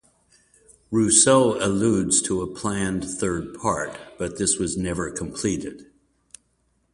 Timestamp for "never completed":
4.75-5.91